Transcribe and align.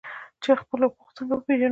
خپل 0.67 0.79
حقوق 0.85 1.09
څنګه 1.17 1.33
وپیژنو؟ 1.35 1.69